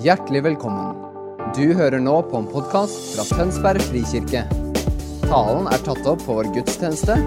[0.00, 0.94] Hjertelig velkommen.
[1.52, 4.46] Du hører nå på en podkast fra Tønsberg frikirke.
[5.26, 7.18] Talen er tatt opp på vår gudstjeneste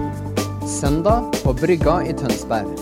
[0.66, 2.72] søndag på Brygga i Tønsberg.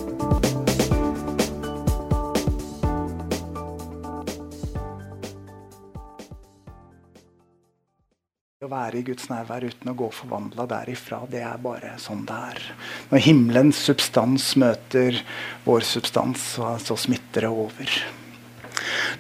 [8.65, 12.41] Å være i Guds nærvær uten å gå forvandla derifra, det er bare sånn det
[12.55, 12.65] er.
[13.13, 15.21] Når himmelens substans møter
[15.69, 18.03] vår substans, så, smitter det over.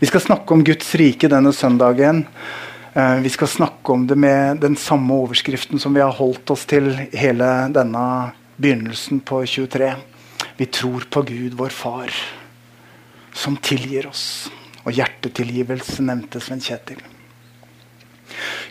[0.02, 2.24] Vi skal snakke om Guds rike denne søndagen.
[2.93, 6.65] Eh, vi skal snakke om det med den samme overskriften som vi har holdt oss
[6.66, 8.02] til hele denne
[8.59, 9.93] begynnelsen på 23.
[10.59, 12.10] Vi tror på Gud, vår Far,
[13.30, 14.51] som tilgir oss.
[14.83, 16.98] Og hjertetilgivelse nevnte Sven Kjetil.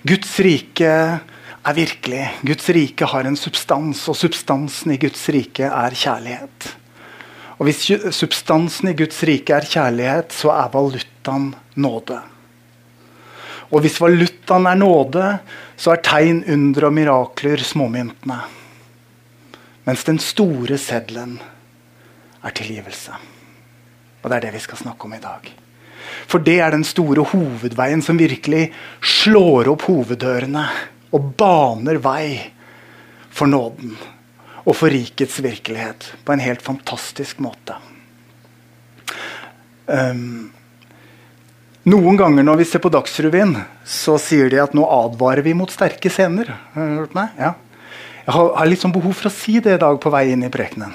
[0.03, 2.25] Guds rike er virkelig.
[2.43, 6.73] Guds rike har en substans, og substansen i Guds rike er kjærlighet.
[7.55, 7.87] Og Hvis
[8.19, 10.75] substansen i Guds rike er kjærlighet, så er
[11.21, 12.19] valutaen nåde.
[13.71, 15.39] Og hvis valutaen er nåde,
[15.77, 18.41] så er tegn, under og mirakler småmyntene.
[19.85, 21.39] Mens den store seddelen
[22.43, 23.11] er tilgivelse.
[24.21, 25.51] Og det er det vi skal snakke om i dag.
[26.27, 30.65] For det er den store hovedveien som virkelig slår opp hoveddørene
[31.11, 32.51] og baner vei
[33.31, 33.95] for nåden
[34.61, 37.77] og for rikets virkelighet på en helt fantastisk måte.
[39.87, 40.51] Um,
[41.89, 43.55] noen ganger når vi ser på Dagsrevyen,
[43.87, 46.51] så sier de at nå advarer vi mot sterke scener.
[46.75, 47.31] Har du hørt meg?
[47.39, 47.55] Ja.
[48.21, 50.45] Jeg har, har litt sånn behov for å si det i dag på vei inn
[50.45, 50.93] i prekenen.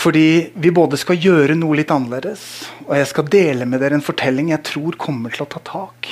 [0.00, 2.42] Fordi vi både skal gjøre noe litt annerledes,
[2.86, 6.08] og jeg skal dele med dere en fortelling jeg tror kommer til å ta tak.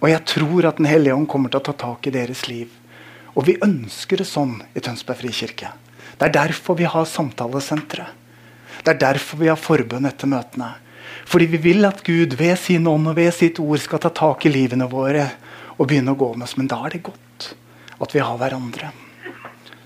[0.00, 2.70] Og jeg tror at Den hellige ånd kommer til å ta tak i deres liv.
[3.34, 5.72] Og vi ønsker det sånn i Tønsberg frikirke.
[6.14, 8.06] Det er derfor vi har samtalesentre.
[8.84, 10.70] Det er derfor vi har forbund etter møtene.
[11.30, 14.46] Fordi vi vil at Gud ved sin ånd og ved sitt ord skal ta tak
[14.46, 15.28] i livene våre
[15.76, 16.56] og begynne å gå med oss.
[16.58, 17.52] Men da er det godt
[18.00, 18.90] at vi har hverandre.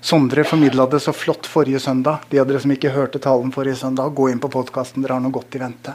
[0.04, 2.24] Sondre formidla det så flott forrige søndag.
[2.28, 5.04] De av dere som ikke hørte talen forrige søndag, gå inn på podkasten.
[5.04, 5.94] Dere har noe godt i vente.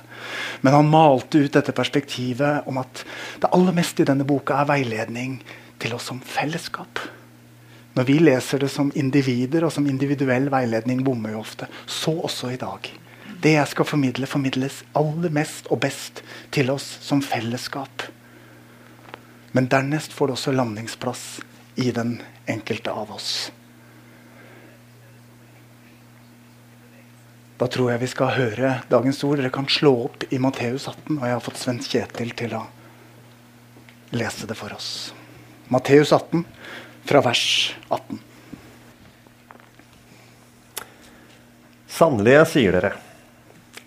[0.66, 3.04] Men han malte ut dette perspektivet om at
[3.42, 5.38] det aller meste i denne boka er veiledning
[5.82, 7.04] til oss som fellesskap.
[7.98, 11.70] Når vi leser det som individer og som individuell veiledning, bommer vi ofte.
[11.86, 12.90] Så også i dag.
[13.40, 18.04] Det jeg skal formidle, formidles aller mest og best til oss som fellesskap.
[19.56, 21.24] Men dernest får det også landingsplass
[21.80, 22.18] i den
[22.52, 23.32] enkelte av oss.
[27.60, 29.40] Da tror jeg vi skal høre dagens ord.
[29.40, 32.64] Dere kan slå opp i Matteus 18, og jeg har fått Sven Kjetil til å
[34.16, 35.12] lese det for oss.
[35.72, 36.46] Matteus 18,
[37.10, 37.44] fra vers
[37.90, 38.22] 18.
[42.00, 42.94] Sannelig, jeg sier dere,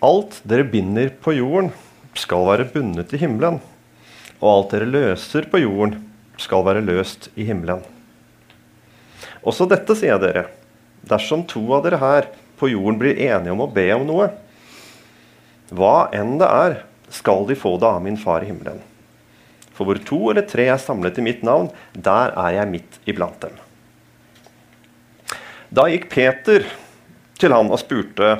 [0.03, 1.71] alt dere binder på jorden,
[2.19, 3.61] skal være bundet i himmelen.
[4.43, 6.01] Og alt dere løser på jorden,
[6.41, 7.83] skal være løst i himmelen.
[9.47, 10.47] Også dette sier jeg dere.
[11.07, 12.27] Dersom to av dere her
[12.59, 14.29] på jorden blir enige om å be om noe,
[15.73, 16.75] hva enn det er,
[17.13, 18.81] skal de få det av min far i himmelen.
[19.73, 23.39] For hvor to eller tre er samlet i mitt navn, der er jeg midt iblant
[23.41, 23.55] dem.
[25.73, 26.67] Da gikk Peter
[27.41, 28.35] til han og spurte,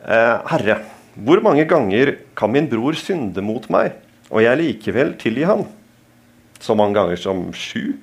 [0.00, 0.78] «Eh, Herre,
[1.18, 3.96] hvor mange ganger kan min bror synde mot meg,
[4.30, 5.66] og jeg likevel tilgi han?
[6.60, 7.96] Så mange ganger som sju?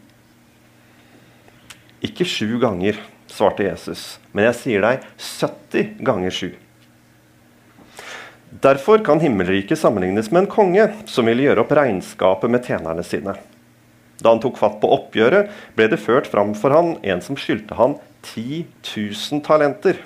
[2.04, 3.00] Ikke sju ganger,
[3.32, 4.18] svarte Jesus.
[4.34, 6.50] Men jeg sier deg 70 ganger sju.
[8.64, 13.36] Derfor kan himmelriket sammenlignes med en konge som ville gjøre opp regnskapet med tjenerne sine.
[14.18, 17.78] Da han tok fatt på oppgjøret, ble det ført fram for han en som skyldte
[17.78, 20.00] han 10 000 talenter.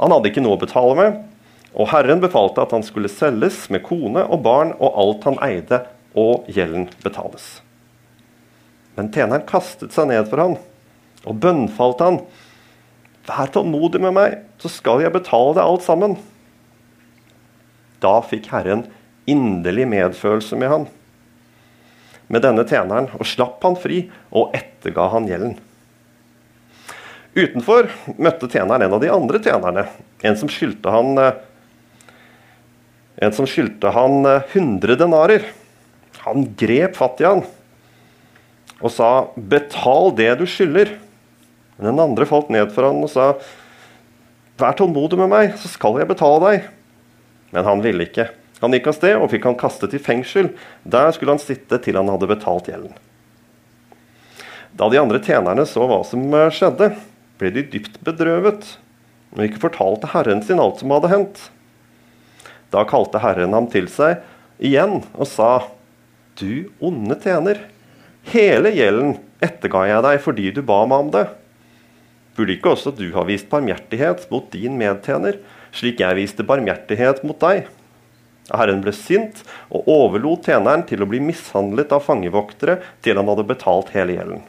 [0.00, 1.20] Han hadde ikke noe å betale med,
[1.76, 5.82] og Herren befalte at han skulle selges med kone og barn og alt han eide,
[6.16, 7.58] og gjelden betales.
[8.96, 10.56] Men tjeneren kastet seg ned for han
[11.26, 12.20] og bønnfalt han.
[13.26, 16.16] Vær tålmodig med meg, så skal jeg betale deg alt sammen.
[18.00, 18.86] Da fikk Herren
[19.28, 20.84] inderlig medfølelse med han,
[22.30, 25.56] med denne tjeneren, og slapp han fri og etterga han gjelden.
[27.36, 29.84] Utenfor møtte tjeneren en av de andre tjenerne,
[30.24, 31.42] en som skyldte han eh,
[33.16, 35.46] en som skyldte han 100 eh, denarer.
[36.26, 37.44] Han grep fatt i han
[38.76, 40.98] og sa 'betal det du skylder'.
[41.78, 43.34] Men den andre falt ned for han og sa,
[44.58, 46.68] 'Vær tålmodig med meg, så skal jeg betale deg.'
[47.52, 48.28] Men han ville ikke.
[48.60, 50.50] Han gikk av sted og fikk han kastet i fengsel.
[50.84, 52.92] Der skulle han sitte til han hadde betalt gjelden.
[54.76, 56.96] Da de andre tjenerne så hva som eh, skjedde,
[57.40, 58.76] ble de dypt bedrøvet
[59.36, 61.50] og ikke fortalte herren sin alt som hadde hendt.
[62.72, 64.22] Da kalte Herren ham til seg
[64.58, 65.68] igjen og sa,
[66.36, 67.62] Du onde tjener,
[68.28, 71.26] hele gjelden etterga jeg deg fordi du ba meg om det.
[72.36, 75.38] Burde ikke også du ha vist barmhjertighet mot din medtjener,
[75.72, 77.70] slik jeg viste barmhjertighet mot deg?
[78.52, 79.40] Herren ble sint
[79.74, 84.44] og overlot tjeneren til å bli mishandlet av fangevoktere til han hadde betalt hele gjelden.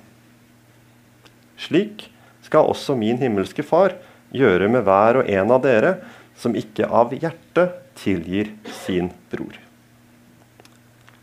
[1.58, 2.10] Slik
[2.46, 3.96] skal også min himmelske Far
[4.36, 5.96] gjøre med hver og en av dere
[6.38, 8.54] som ikke av hjertet tilgir
[8.86, 9.60] sin bror.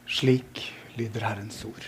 [0.06, 1.86] Slik lyder Herrens ord.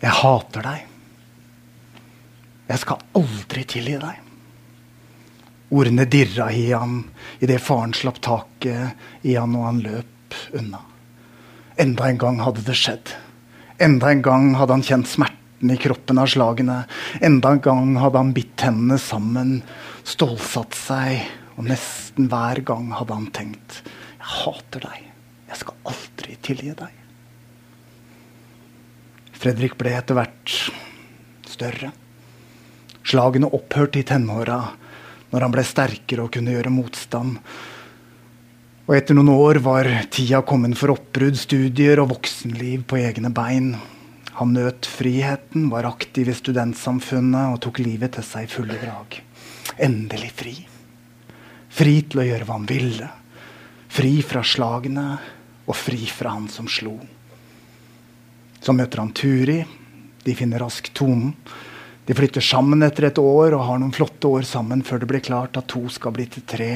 [0.00, 0.86] Jeg hater deg.
[2.70, 4.26] Jeg skal aldri tilgi deg.
[5.70, 7.02] Ordene dirra i han
[7.42, 10.80] idet faren slapp taket i han og han løp unna.
[11.80, 13.12] Enda en gang hadde det skjedd.
[13.80, 15.08] Enda en gang hadde han kjent
[15.60, 16.86] smerten i kroppen av slagene.
[17.20, 19.62] Enda en gang hadde han bitt hendene sammen,
[20.04, 23.82] stålsatt seg, og nesten hver gang hadde han tenkt
[24.18, 25.10] Jeg hater deg.
[25.48, 26.92] Jeg skal aldri tilgi deg.
[29.32, 30.70] Fredrik ble etter hvert
[31.48, 31.92] større.
[33.02, 34.60] Slagene opphørte i tenåra
[35.32, 37.38] når han ble sterkere og kunne gjøre motstand.
[38.86, 43.74] Og etter noen år var tida kommet for oppbrudd, studier og voksenliv på egne bein.
[44.38, 49.18] Han nøt friheten, var aktiv i studentsamfunnet og tok livet til seg i fulle drag.
[49.82, 50.54] Endelig fri.
[51.70, 53.08] Fri til å gjøre hva han ville.
[53.90, 55.06] Fri fra slagene
[55.66, 56.96] og fri fra han som slo.
[58.60, 59.60] Så møter han Turi.
[60.22, 61.34] De finner raskt tonen.
[62.06, 65.24] De flytter sammen etter et år og har noen flotte år sammen før det blir
[65.24, 66.72] klart at to skal bli til tre.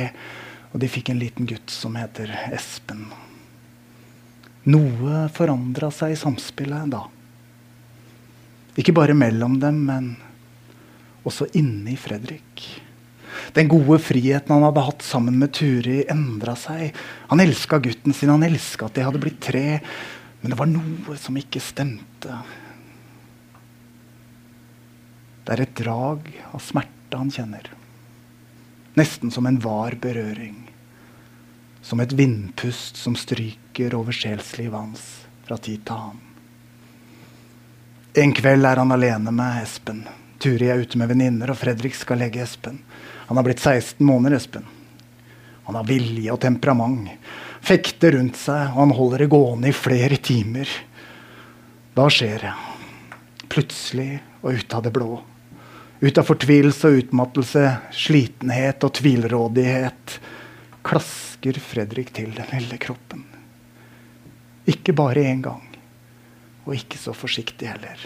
[0.72, 3.08] Og de fikk en liten gutt som heter Espen.
[4.70, 7.02] Noe forandra seg i samspillet da.
[8.80, 10.08] Ikke bare mellom dem, men
[11.24, 12.64] også inni Fredrik.
[13.54, 16.94] Den gode friheten han hadde hatt sammen med Turi, endra seg.
[17.30, 19.80] Han elska gutten sin, han elska at de hadde blitt tre.
[20.42, 22.38] Men det var noe som ikke stemte.
[25.44, 27.70] Det er et drag av smerte han kjenner.
[28.98, 30.56] Nesten som en var berøring.
[31.84, 35.02] Som et vindpust som stryker over sjelslivet hans
[35.44, 36.33] fra tid til annen.
[38.16, 40.04] En kveld er han alene med Espen.
[40.38, 42.76] Turi er ute med venninner, og Fredrik skal legge Espen.
[43.26, 44.68] Han har blitt 16 måneder, Espen.
[45.64, 47.10] Han har vilje og temperament.
[47.64, 50.70] Fekter rundt seg, og han holder det gående i flere timer.
[51.98, 52.54] Da skjer det.
[53.50, 54.08] Plutselig
[54.44, 55.10] og ut av det blå.
[56.04, 57.66] Ut av fortvilelse og utmattelse,
[57.98, 60.18] slitenhet og tvilrådighet
[60.86, 63.26] klasker Fredrik til den lille kroppen.
[64.70, 65.73] Ikke bare én gang,
[66.64, 68.00] og ikke så forsiktig heller.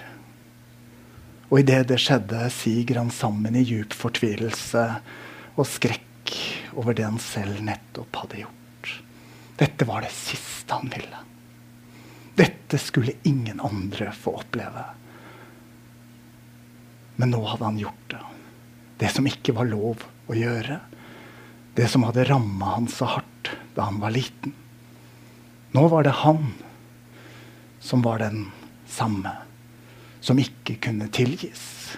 [1.49, 4.85] Og idet det skjedde, siger han sammen i djup fortvilelse
[5.57, 6.35] og skrekk
[6.77, 8.93] over det han selv nettopp hadde gjort.
[9.59, 11.25] Dette var det siste han ville.
[12.39, 14.85] Dette skulle ingen andre få oppleve.
[17.19, 18.21] Men nå hadde han gjort det.
[18.99, 20.79] Det som ikke var lov å gjøre.
[21.75, 24.55] Det som hadde ramma han så hardt da han var liten.
[25.75, 26.53] Nå var det han
[27.81, 28.47] som var den
[28.87, 29.33] samme.
[30.21, 31.97] Som ikke kunne tilgis.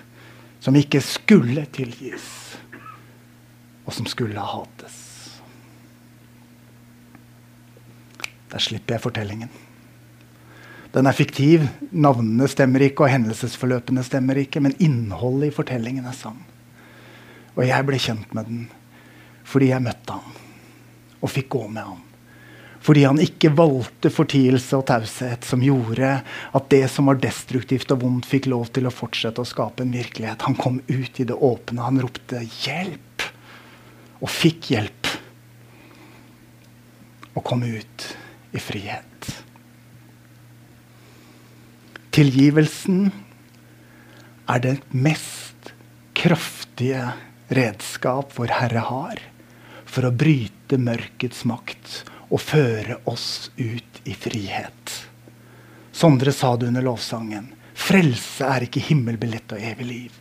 [0.61, 2.29] Som ikke skulle tilgis.
[3.87, 4.99] Og som skulle hates.
[8.51, 9.51] Der slipper jeg fortellingen.
[10.95, 11.69] Den er fiktiv.
[11.91, 14.61] Navnene stemmer ikke, og hendelsesforløpene stemmer ikke.
[14.61, 16.43] Men innholdet i fortellingen er sann.
[17.57, 18.69] Og jeg ble kjent med den
[19.51, 20.37] fordi jeg møtte han
[21.21, 22.03] og fikk gå med han.
[22.81, 26.15] Fordi han ikke valgte fortielse og taushet som gjorde
[26.57, 29.93] at det som var destruktivt og vondt, fikk lov til å fortsette å skape en
[29.93, 30.47] virkelighet.
[30.49, 31.85] Han kom ut i det åpne.
[31.85, 33.27] Han ropte 'hjelp!'
[34.21, 35.09] og fikk hjelp.
[37.37, 38.07] Og kom ut
[38.53, 39.29] i frihet.
[42.11, 43.11] Tilgivelsen
[44.51, 45.71] er det mest
[46.19, 47.13] kraftige
[47.55, 49.21] redskap vår Herre har
[49.91, 54.97] for å bryte mørkets makt og føre oss ut i frihet.
[55.93, 57.51] Sondre sa det under lovsangen.
[57.75, 60.19] Frelse er ikke himmelbillett og evig liv.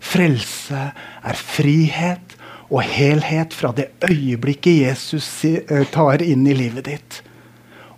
[0.00, 2.36] Frelse er frihet
[2.70, 5.28] og helhet fra det øyeblikket Jesus
[5.90, 7.20] tar inn i livet ditt,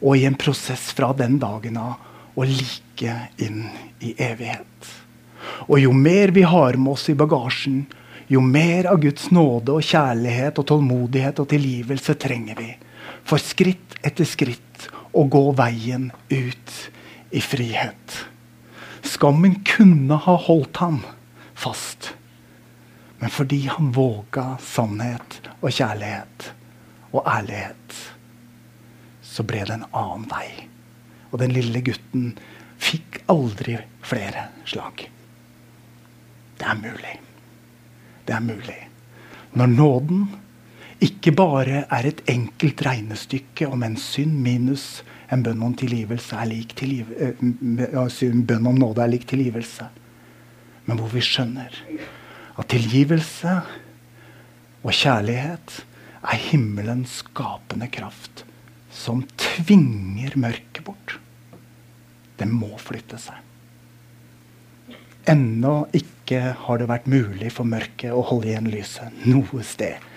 [0.00, 1.98] og i en prosess fra den dagen av
[2.32, 3.66] og like inn
[4.00, 4.92] i evighet.
[5.68, 7.84] Og jo mer vi har med oss i bagasjen,
[8.32, 12.70] jo mer av Guds nåde og kjærlighet og tålmodighet og tilgivelse trenger vi
[13.24, 16.74] for skritt etter skritt å gå veien ut
[17.30, 18.16] i frihet.
[19.02, 21.00] Skammen kunne ha holdt ham
[21.54, 22.12] fast.
[23.22, 26.48] Men fordi han våga sannhet og kjærlighet
[27.12, 27.98] og ærlighet,
[29.22, 30.48] så ble det en annen vei.
[31.30, 32.32] Og den lille gutten
[32.82, 35.04] fikk aldri flere slag.
[36.58, 37.14] Det er mulig.
[38.26, 38.80] Det er mulig.
[39.54, 40.26] Når nåden
[41.02, 46.48] ikke bare er et enkelt regnestykke om en synd minus en bønn om tilgivelse er
[46.50, 49.86] lik tilgivelse, en bønn om nåde er lik tilgivelse.
[50.84, 51.78] Men hvor vi skjønner
[52.58, 53.54] at tilgivelse
[54.82, 55.78] og kjærlighet
[56.22, 58.44] er himmelens skapende kraft
[58.92, 61.16] som tvinger mørket bort.
[62.36, 63.38] Det må flytte seg.
[65.32, 70.11] Ennå ikke har det vært mulig for mørket å holde igjen lyset noe sted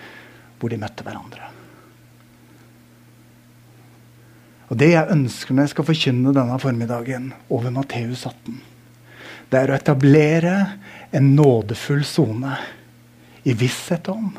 [0.58, 1.52] hvor de møtte hverandre.
[4.66, 8.56] Og Det jeg ønsker når jeg skal forkynne denne formiddagen over Matteus 18,
[9.52, 10.56] det er å etablere
[11.14, 12.56] en nådefull sone
[13.46, 14.32] i visshet om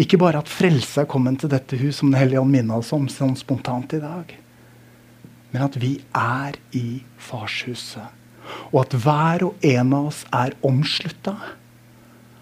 [0.00, 2.92] ikke bare at frelse er kommet til dette hus, som Den hellige ånd minner oss
[2.96, 4.30] om sånn spontant i dag,
[5.52, 8.06] men at vi er i farshuset.
[8.72, 11.36] Og at hver og en av oss er omslutta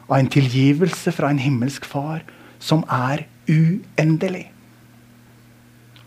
[0.07, 2.23] av en tilgivelse fra en himmelsk far
[2.61, 4.47] som er uendelig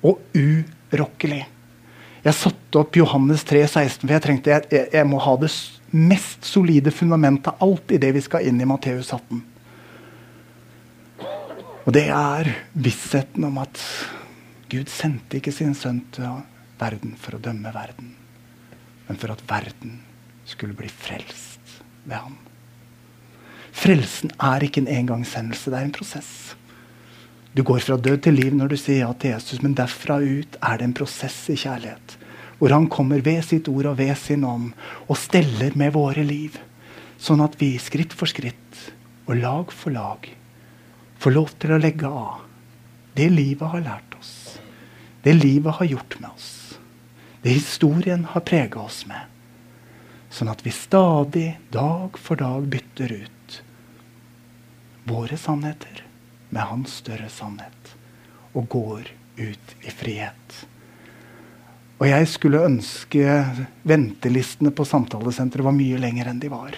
[0.03, 1.41] og urokkelig.
[2.23, 5.49] Jeg satte opp Johannes 3, 16, for jeg trengte jeg, jeg, må ha det
[5.91, 9.41] mest solide fundamentet av alt i det vi skal inn i Matteus 18.
[11.83, 13.81] Og det er vissheten om at
[14.71, 16.39] Gud sendte ikke sin sønn til
[16.79, 18.13] verden for å dømme verden,
[19.09, 19.99] men for at verden
[20.47, 22.39] skulle bli frelst ved ham.
[23.83, 26.33] Frelsen er ikke en engangshendelse, det er en prosess.
[27.51, 30.55] Du går fra død til liv når du sier ja til Jesus, men derfra ut
[30.63, 32.15] er det en prosess i kjærlighet.
[32.61, 34.69] Hvor han kommer ved sitt ord og ved sin ånd
[35.09, 36.55] og steller med våre liv.
[37.19, 38.79] Sånn at vi skritt for skritt
[39.27, 40.31] og lag for lag
[41.19, 42.47] får lov til å legge av
[43.19, 44.33] det livet har lært oss.
[45.27, 46.49] Det livet har gjort med oss.
[47.43, 49.27] Det historien har prega oss med.
[50.31, 53.32] Sånn at vi stadig, dag for dag, bytter ut
[55.07, 56.03] våre sannheter
[56.49, 57.95] med hans større sannhet.
[58.53, 60.57] Og går ut i frihet.
[62.01, 63.37] Og jeg skulle ønske
[63.87, 66.75] ventelistene på samtalesenteret var mye lenger enn de var.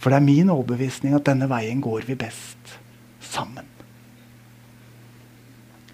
[0.00, 2.74] For det er min overbevisning at denne veien går vi best
[3.24, 3.64] sammen.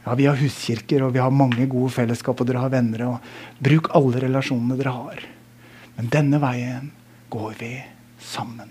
[0.05, 3.05] Ja, Vi har huskirker og vi har mange gode fellesskap, og dere har venner.
[3.07, 5.21] og Bruk alle relasjonene dere har.
[5.97, 6.91] Men denne veien
[7.31, 7.75] går vi
[8.19, 8.71] sammen.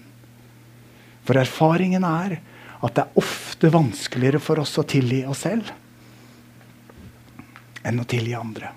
[1.24, 2.40] For erfaringen er
[2.80, 5.72] at det er ofte vanskeligere for oss å tilgi oss selv
[7.88, 8.72] enn å tilgi andre.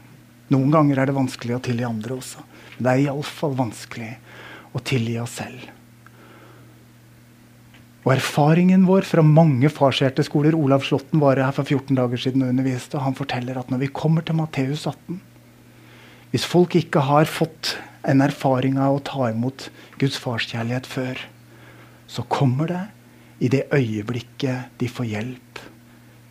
[0.53, 2.43] Noen ganger er det vanskelig å tilgi andre også.
[2.77, 4.11] Men det er iallfall vanskelig
[4.73, 5.65] å tilgi oss selv.
[8.03, 12.51] Og erfaringen vår fra mange farshjerteskoler Olav Slåtten var her for 14 dager siden og
[12.51, 12.99] underviste.
[12.99, 15.21] Han forteller at når vi kommer til Matteus 18
[16.33, 17.77] Hvis folk ikke har fått
[18.09, 19.69] en erfaring av å ta imot
[20.01, 21.21] Guds farskjærlighet før,
[22.09, 22.81] så kommer det
[23.43, 25.61] i det øyeblikket de får hjelp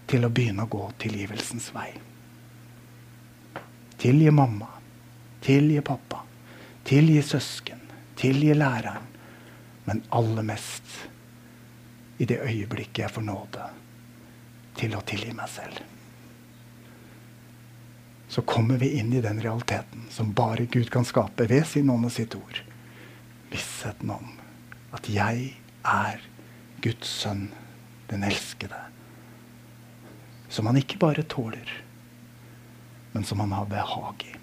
[0.08, 1.90] til å begynne å gå tilgivelsens vei.
[4.00, 4.70] Tilgi mamma,
[5.44, 6.22] tilgi pappa,
[6.88, 7.84] tilgi søsken,
[8.16, 9.10] tilgi læreren.
[9.84, 10.96] Men aller mest
[12.22, 13.68] i det øyeblikket jeg får nåde
[14.80, 15.84] til å tilgi meg selv.
[18.32, 22.08] Så kommer vi inn i den realiteten som bare Gud kan skape ved sin ånd
[22.08, 22.64] og sitt ord.
[23.52, 24.38] Vissheten om
[24.96, 26.31] at jeg er
[26.82, 27.50] Guds sønn,
[28.10, 28.78] den elskede.
[30.50, 31.70] Som han ikke bare tåler,
[33.14, 34.38] men som han har behag i.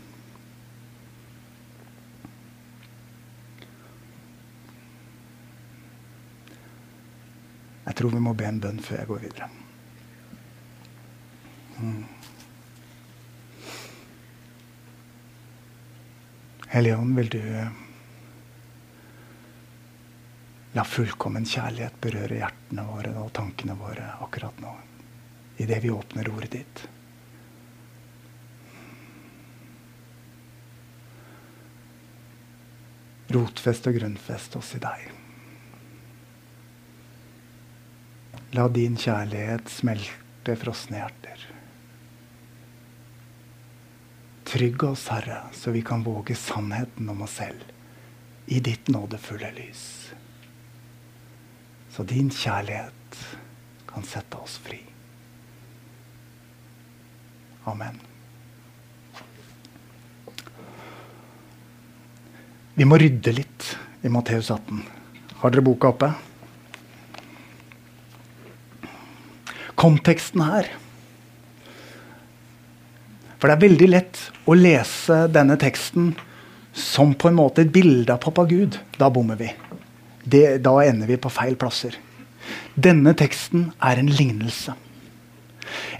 [7.88, 9.48] Jeg tror vi må be en bønn før jeg går videre.
[11.78, 12.04] Mm.
[16.68, 17.40] Hellige Ånd, vil du
[20.78, 24.70] La fullkommen kjærlighet berøre hjertene våre og tankene våre akkurat nå.
[25.58, 26.82] Idet vi åpner ordet ditt.
[33.34, 35.02] Rotfest og grunnfest oss i deg.
[38.54, 41.42] La din kjærlighet smelte frosne hjerter.
[44.46, 47.66] Trygg oss, Herre, så vi kan våge sannheten om oss selv
[48.46, 49.88] i ditt nådefulle lys
[51.98, 53.16] så din kjærlighet
[53.90, 54.76] kan sette oss fri.
[57.66, 57.96] Amen.
[62.78, 63.66] Vi må rydde litt
[64.06, 64.84] i Matteus 18.
[65.40, 66.12] Har dere boka oppe?
[69.74, 70.70] Konteksten her
[73.40, 76.12] For det er veldig lett å lese denne teksten
[76.78, 78.78] som på en måte et bilde av pappa Gud.
[78.94, 79.50] Da bommer vi.
[80.28, 81.96] Det, da ender vi på feil plasser.
[82.78, 84.74] Denne teksten er en lignelse.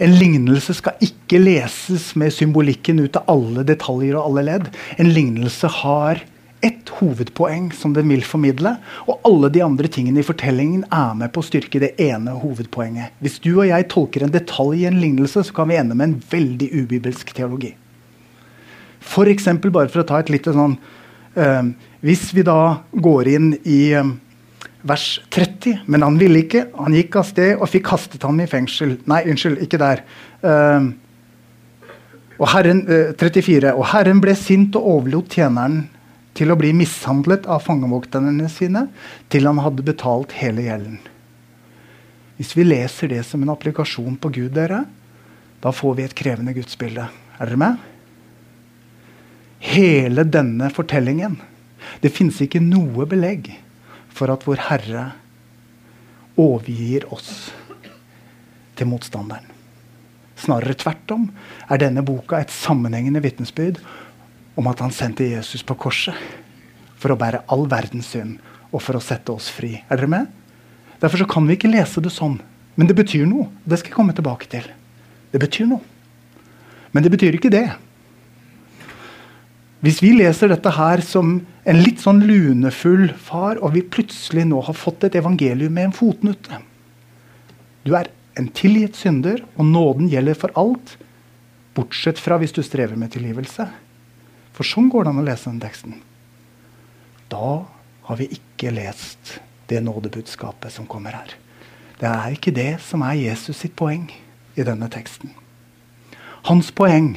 [0.01, 4.69] En lignelse skal ikke leses med symbolikken ut av alle detaljer og alle ledd.
[4.97, 6.23] En lignelse har
[6.65, 8.75] ett hovedpoeng som den vil formidle,
[9.07, 13.15] og alle de andre tingene i fortellingen er med på å styrke det ene hovedpoenget.
[13.23, 16.09] Hvis du og jeg tolker en detalj i en lignelse, så kan vi ende med
[16.09, 17.75] en veldig ubibelsk teologi.
[18.99, 20.77] For eksempel, bare for å ta et lite sånn
[22.01, 24.15] Hvis vi da går inn i um,
[24.83, 25.83] vers 30.
[25.87, 26.69] Men han ville ikke.
[26.79, 28.97] Han gikk av sted og fikk kastet ham i fengsel.
[29.11, 30.03] Nei, unnskyld, ikke der.
[30.43, 30.91] Uh,
[32.39, 33.75] og herren, uh, 34.
[33.75, 35.87] Og Herren ble sint og overlot tjeneren
[36.39, 38.87] til å bli mishandlet av fangevokterne sine
[39.33, 41.01] til han hadde betalt hele gjelden.
[42.39, 44.85] Hvis vi leser det som en applikasjon på Gud, dere,
[45.59, 47.09] da får vi et krevende gudsbilde.
[47.41, 47.81] Er dere med?
[49.59, 51.39] Hele denne fortellingen
[52.03, 53.51] Det fins ikke noe belegg
[54.15, 55.05] for at vår Herre
[56.39, 57.51] overgir oss
[58.79, 59.47] til motstanderen.
[60.39, 61.25] Snarere tvert om
[61.71, 63.81] er denne boka et sammenhengende vitnesbyrd
[64.59, 66.15] om at han sendte Jesus på korset
[66.99, 68.39] for å bære all verdens synd
[68.71, 69.77] og for å sette oss fri.
[69.87, 70.31] Er dere med?
[71.03, 72.39] Derfor kan vi ikke lese det sånn.
[72.79, 73.49] Men det betyr noe.
[73.67, 74.67] Det skal jeg komme tilbake til.
[75.31, 75.83] Det betyr noe.
[76.95, 77.67] Men det betyr ikke det.
[79.85, 81.37] Hvis vi leser dette her som
[81.69, 85.95] en litt sånn lunefull far, og vi plutselig nå har fått et evangelium med en
[85.95, 86.63] fotnute
[87.87, 90.97] Du er en tilgitt synder, og nåden gjelder for alt,
[91.75, 93.67] bortsett fra hvis du strever med tilgivelse.
[94.55, 95.97] For sånn går det an å lese den teksten.
[97.31, 97.65] Da
[98.09, 99.39] har vi ikke lest
[99.71, 101.35] det nådebudskapet som kommer her.
[101.99, 104.07] Det er ikke det som er Jesus sitt poeng
[104.59, 105.33] i denne teksten.
[106.47, 107.17] Hans poeng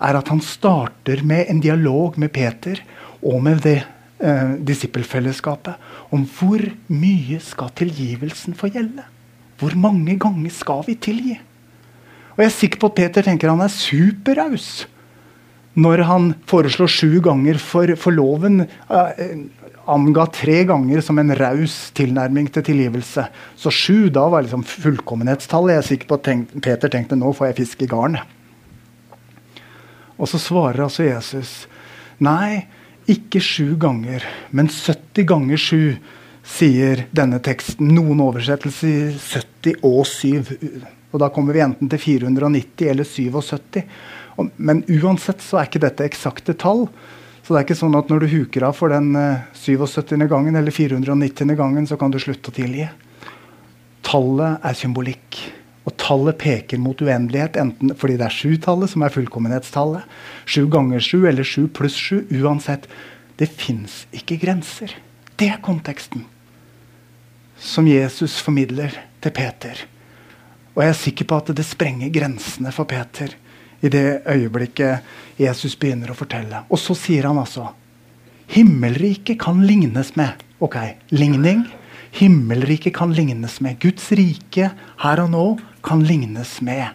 [0.00, 2.80] er at han starter med en dialog med Peter
[3.22, 3.80] og med det
[4.20, 9.04] eh, disippelfellesskapet om hvor mye skal tilgivelsen få gjelde.
[9.60, 11.38] Hvor mange ganger skal vi tilgi?
[12.34, 14.86] Og Jeg er sikker på at Peter tenker han er superraus
[15.74, 19.38] når han foreslår sju ganger, for, for loven eh,
[19.90, 23.26] anga tre ganger som en raus tilnærming til tilgivelse.
[23.58, 25.74] Så sju da var liksom fullkommenhetstallet.
[25.74, 28.20] Jeg er sikker på at tenk, Peter tenkte nå får jeg fisk i garn.
[30.18, 31.64] Og så svarer altså Jesus
[32.22, 32.64] nei,
[33.10, 34.24] ikke sju ganger,
[34.54, 35.80] men 70 ganger sju,
[36.44, 37.88] sier denne teksten.
[37.96, 40.52] Noen oversettelser 70 og 7.
[41.14, 43.80] Og da kommer vi enten til 490 eller 77.
[44.56, 46.84] Men uansett så er ikke dette eksakte tall.
[47.44, 49.12] Så det er ikke sånn at når du huker av for den
[49.56, 50.14] 77.
[50.16, 51.56] Eh, gangen eller 490.
[51.56, 52.88] gangen, så kan du slutte å tilgi.
[54.04, 55.40] Tallet er symbolikk.
[55.84, 60.06] Og tallet peker mot uendelighet, enten fordi det er sju-tallet som er fullkommenhetstallet,
[60.48, 62.22] sju ganger sju eller sju pluss sju.
[62.40, 62.88] Uansett.
[63.36, 64.94] Det fins ikke grenser.
[65.36, 66.24] Det er konteksten
[67.58, 69.78] som Jesus formidler til Peter.
[70.74, 73.34] Og jeg er sikker på at det sprenger grensene for Peter
[73.84, 76.64] i det øyeblikket Jesus begynner å fortelle.
[76.70, 77.70] Og så sier han altså
[78.54, 80.76] Himmelriket kan lignes med Ok,
[81.10, 81.64] ligning.
[82.14, 83.80] Himmelriket kan lignes med.
[83.82, 84.70] Guds rike
[85.02, 85.46] her og nå
[85.84, 86.86] kan lignes med.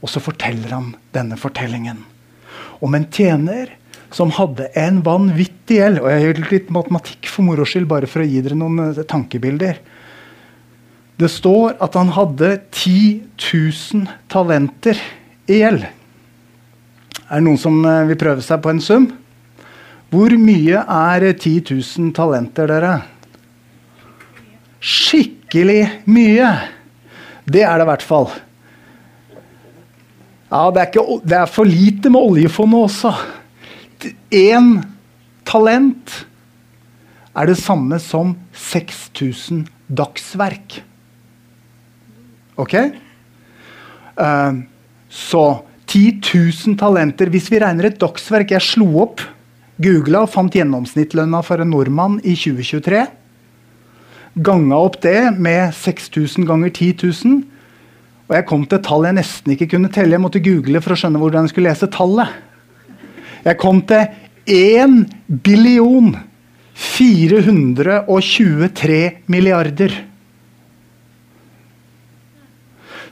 [0.00, 2.04] Og så forteller han denne fortellingen
[2.84, 3.70] om en tjener
[4.14, 6.00] som hadde en vanvittig gjeld.
[6.02, 9.04] Og jeg gjør litt matematikk for moro skyld, bare for å gi dere noen eh,
[9.08, 9.80] tankebilder.
[11.16, 15.00] Det står at han hadde 10 000 talenter
[15.48, 15.86] i gjeld.
[17.26, 19.10] Er det noen som eh, vil prøve seg på en sum?
[20.12, 22.94] Hvor mye er 10 000 talenter, dere?
[24.86, 26.50] Skikkelig mye!
[27.46, 28.28] Det er det i hvert fall.
[30.46, 33.12] Ja, det er, ikke, det er for lite med oljefondet også.
[34.30, 34.76] Én
[35.46, 36.12] talent
[37.36, 40.78] er det samme som 6000 dagsverk.
[42.62, 42.74] OK?
[44.16, 44.62] Uh,
[45.10, 45.44] så
[45.90, 47.30] 10 000 talenter.
[47.30, 49.22] Hvis vi regner et dagsverk Jeg slo opp,
[49.82, 53.02] googla og fant gjennomsnittslønna for en nordmann i 2023.
[54.36, 56.94] Ganga opp det med 6000 ganger 10
[57.24, 57.42] 000.
[58.26, 60.14] Og jeg kom til et tall jeg nesten ikke kunne telle.
[60.16, 62.28] Jeg måtte google for å skjønne hvordan jeg skulle lese tallet.
[63.46, 64.02] Jeg kom til
[64.46, 65.06] 1
[65.46, 66.06] billion
[66.76, 69.92] 423 milliarder.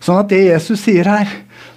[0.04, 1.24] Sånn at det Jesus sier her,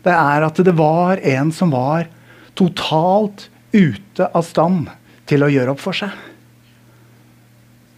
[0.03, 2.11] det er at det var en som var
[2.57, 4.89] totalt ute av stand
[5.29, 6.09] til å gjøre opp for seg.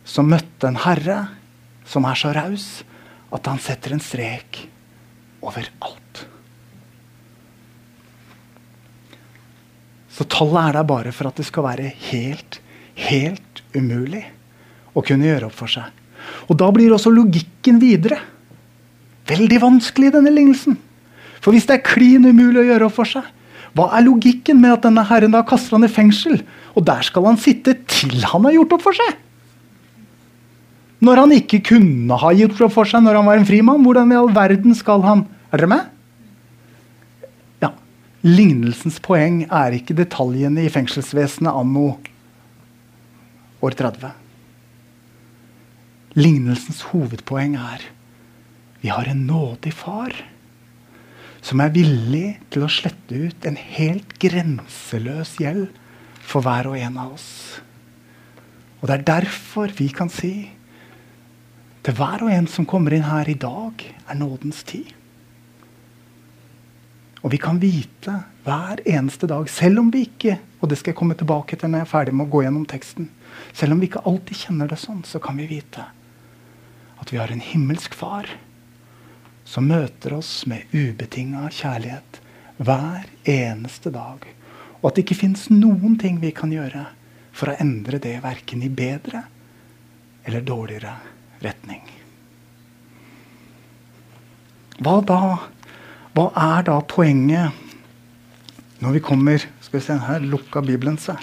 [0.10, 1.39] som møtte en herre
[1.90, 2.68] som er så raus
[3.34, 4.64] at han setter en strek
[5.46, 6.26] over alt.
[10.14, 12.60] Så tallet er der bare for at det skal være helt,
[13.00, 14.26] helt umulig
[14.98, 15.88] å kunne gjøre opp for seg.
[16.52, 18.20] Og da blir også logikken videre
[19.30, 20.76] veldig vanskelig i denne lignelsen.
[21.40, 23.24] For hvis det er klin umulig å gjøre opp for seg,
[23.78, 26.42] hva er logikken med at denne herren da kaster han i fengsel?
[26.76, 29.18] Og der skal han sitte til han har gjort opp for seg?
[31.00, 34.12] Når han ikke kunne ha gitt opp for seg når han var en frimann, hvordan
[34.12, 35.86] i all verden skal han Er dere med?
[37.64, 37.72] Ja.
[38.22, 41.96] Lignelsens poeng er ikke detaljene i fengselsvesenet anno
[43.66, 44.12] år 30.
[46.20, 47.88] Lignelsens hovedpoeng er
[48.84, 50.14] vi har en nådig far
[51.44, 55.68] som er villig til å slette ut en helt grenseløs gjeld
[56.20, 57.30] for hver og en av oss.
[58.80, 60.52] Og Det er derfor vi kan si
[61.84, 64.92] til hver og en som kommer inn her i dag, er nådens tid.
[67.24, 68.14] Og vi kan vite
[68.46, 71.84] hver eneste dag, selv om vi ikke og det skal jeg komme tilbake til når
[71.84, 73.08] jeg er ferdig med å gå gjennom teksten,
[73.56, 75.86] selv om vi ikke alltid kjenner det sånn, så kan vi vite
[77.00, 78.28] at vi har en himmelsk far
[79.48, 82.20] som møter oss med ubetinga kjærlighet
[82.60, 84.26] hver eneste dag.
[84.82, 86.90] Og at det ikke fins noen ting vi kan gjøre
[87.32, 89.24] for å endre det verken i bedre
[90.28, 90.98] eller dårligere
[91.44, 91.86] retning.
[94.80, 95.22] Hva da
[96.20, 97.56] hva er da poenget
[98.80, 101.20] når vi kommer Skal vi se, her lukka Bibelen seg.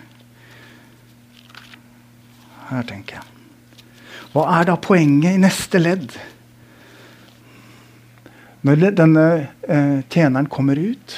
[2.69, 3.25] Her, tenker jeg.
[4.33, 6.15] Hva er da poenget i neste ledd?
[8.67, 9.25] Når denne
[9.67, 11.17] eh, tjeneren kommer ut,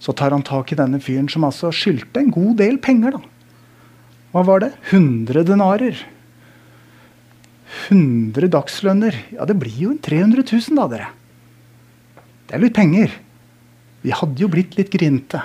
[0.00, 3.18] så tar han tak i denne fyren som altså skyldte en god del penger.
[3.18, 3.22] da.
[4.32, 4.72] Hva var det?
[4.92, 6.04] 100 denarer.
[7.88, 9.16] 100 dagslønner.
[9.34, 11.10] Ja, det blir jo en 300 000, da, dere.
[12.48, 13.14] Det er litt penger.
[14.04, 15.40] Vi hadde jo blitt litt grinte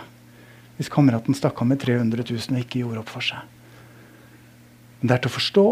[0.79, 3.41] hvis kameraten stakk av med 300 000 og ikke gjorde opp for seg.
[4.99, 5.65] Men det er til å forstå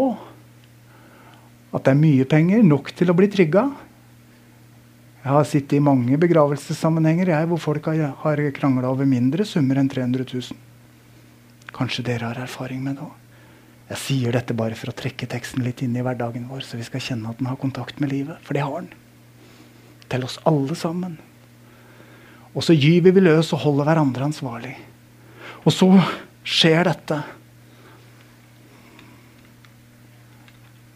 [1.76, 3.64] at det er mye penger, nok til å bli trygga.
[5.24, 9.90] Jeg har sittet i mange begravelsessammenhenger jeg, hvor folk har krangla over mindre summer enn
[9.92, 10.60] 300 000.
[11.76, 13.17] Kanskje dere har erfaring med det òg.
[13.88, 16.84] Jeg sier dette bare for å trekke teksten litt inn i hverdagen vår, så vi
[16.84, 18.36] skal kjenne at den har kontakt med livet.
[18.44, 18.90] For det har den.
[20.12, 21.16] Til oss alle sammen.
[22.52, 24.74] Og så gyver vi løs og holder hverandre ansvarlig.
[25.64, 25.88] Og så
[26.44, 27.18] skjer dette.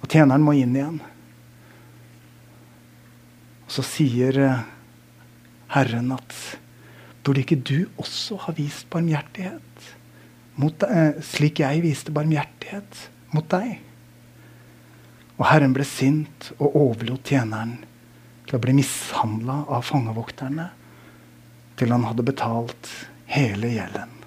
[0.02, 1.00] Og tjeneren må inn igjen.
[3.64, 4.64] Og så sier eh,
[5.72, 6.36] Herren at
[7.24, 9.92] burde ikke du også ha vist barmhjertighet?
[10.60, 13.78] Mot, eh, slik jeg viste barmhjertighet mot deg.
[15.38, 17.78] Og Herren ble sint og overlot tjeneren
[18.46, 20.68] til å bli mishandla av fangevokterne
[21.80, 22.90] til han hadde betalt
[23.32, 24.18] hele gjelden.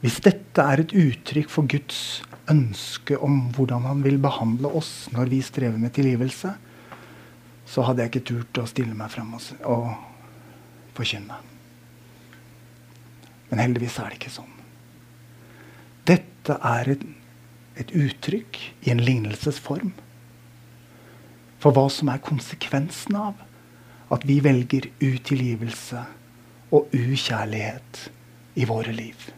[0.00, 5.32] Hvis dette er et uttrykk for Guds ønske om hvordan han vil behandle oss når
[5.32, 6.54] vi strever med tilgivelse,
[7.70, 9.90] så hadde jeg ikke turt å stille meg frem og,
[10.96, 11.38] forkynne.
[13.50, 14.56] Men heldigvis er det ikke sånn.
[16.08, 17.02] Dette er et,
[17.80, 19.92] et uttrykk i en lignelsesform
[21.60, 23.42] for hva som er konsekvensen av
[24.10, 26.02] at vi velger utilgivelse
[26.74, 28.06] og ukjærlighet
[28.58, 29.28] i våre liv.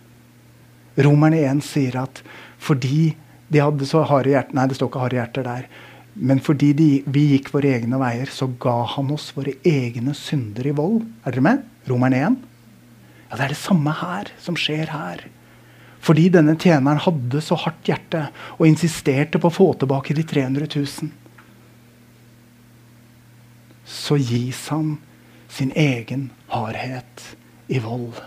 [1.02, 2.22] Romerne 1 sier at
[2.62, 3.14] fordi
[3.52, 5.66] de hadde så harde hjerter Nei, det står ikke harde hjerter der.
[6.14, 10.66] Men fordi de, vi gikk våre egne veier, så ga han oss våre egne synder
[10.68, 11.06] i vold.
[11.24, 11.62] Er dere med?
[11.88, 12.42] Romeren 1.
[13.30, 15.24] Ja, Det er det samme her som skjer her.
[16.02, 18.26] Fordi denne tjeneren hadde så hardt hjerte
[18.58, 21.12] og insisterte på å få tilbake de 300 000,
[23.86, 24.96] så gis han
[25.52, 27.36] sin egen hardhet
[27.70, 28.18] i vold.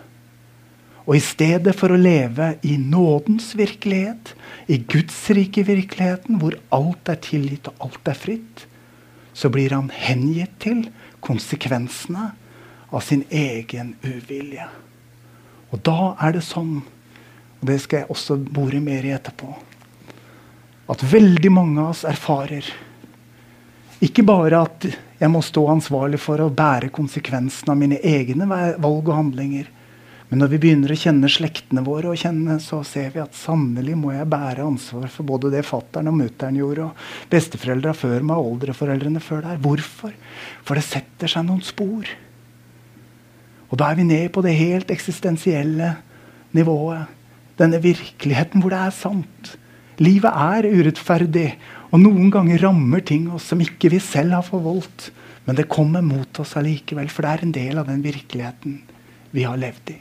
[1.05, 4.33] Og i stedet for å leve i nådens virkelighet,
[4.67, 8.65] i Guds rike virkeligheten, hvor alt er tilgitt og alt er fritt,
[9.35, 10.87] så blir han hengitt til
[11.25, 12.31] konsekvensene
[12.89, 14.65] av sin egen uvilje.
[15.69, 16.79] Og da er det sånn,
[17.59, 19.51] og det skal jeg også bore mer i etterpå,
[20.89, 22.65] at veldig mange av oss erfarer
[24.05, 24.85] ikke bare at
[25.19, 29.69] jeg må stå ansvarlig for å bære konsekvensen av mine egne valg og handlinger,
[30.29, 33.93] men når vi begynner å kjenne slektene våre, og kjenne, så ser vi at sannelig
[33.99, 38.39] må jeg bære ansvar for både det fattern og mutter'n gjorde, og besteforeldra før meg,
[38.39, 39.59] og oldeforeldrene før der.
[39.61, 40.15] Hvorfor?
[40.65, 42.09] For det setter seg noen spor.
[43.69, 45.91] Og da er vi ned på det helt eksistensielle
[46.57, 47.13] nivået.
[47.59, 49.53] Denne virkeligheten hvor det er sant.
[50.01, 51.51] Livet er urettferdig,
[51.93, 55.11] og noen ganger rammer ting oss som ikke vi selv har forvoldt.
[55.45, 58.81] Men det kommer mot oss allikevel, for det er en del av den virkeligheten
[59.35, 59.99] vi har levd i.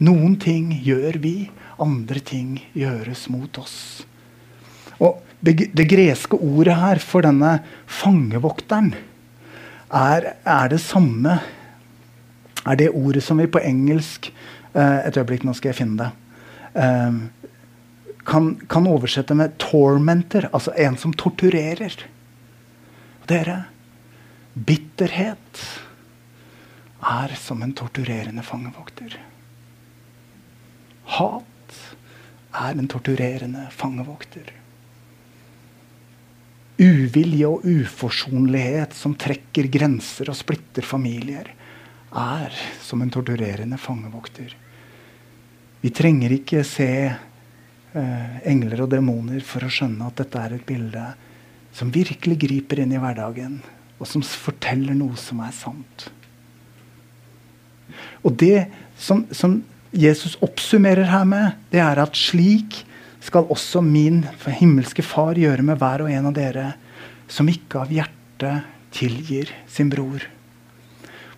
[0.00, 3.76] Noen ting gjør vi, andre ting gjøres mot oss.
[5.00, 7.58] Og det, greske ordet her for denne
[7.88, 8.92] fangevokteren
[9.90, 11.40] er, er, det samme
[12.68, 14.28] Er det ordet som vi på engelsk
[14.76, 16.10] eh, Et øyeblikk, nå skal jeg finne det.
[16.76, 17.16] Eh,
[18.28, 21.96] kan, kan, oversette med 'tormenter', altså en som torturerer.
[23.26, 23.64] Dere,
[24.54, 25.64] bitterhet
[27.00, 29.16] er som en torturerende fangevokter.
[31.16, 31.76] Hat
[32.50, 34.50] er en torturerende fangevokter.
[36.80, 41.50] Uvilje og uforsonlighet som trekker grenser og splitter familier,
[42.10, 44.54] er som en torturerende fangevokter.
[45.80, 50.66] Vi trenger ikke se eh, engler og demoner for å skjønne at dette er et
[50.66, 51.04] bilde
[51.76, 53.60] som virkelig griper inn i hverdagen,
[54.00, 56.08] og som forteller noe som er sant.
[58.26, 58.66] Og det
[58.98, 62.84] som, som Jesus oppsummerer her med, det er at slik
[63.20, 66.66] skal også min himmelske Far gjøre med hver og en av dere
[67.30, 70.22] som ikke av hjertet tilgir sin bror.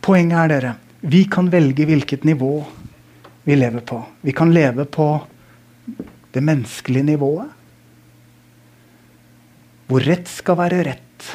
[0.02, 2.54] Poenget er dere, vi kan velge hvilket nivå
[3.44, 3.98] vi lever på.
[4.22, 5.08] Vi kan leve på
[6.32, 7.48] det menneskelige nivået.
[9.88, 11.30] Hvor rett skal være rett.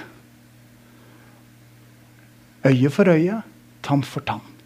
[2.67, 3.41] Øye for øye,
[3.83, 4.56] tann for tann.